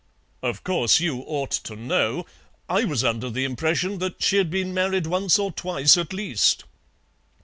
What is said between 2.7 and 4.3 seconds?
was under the impression that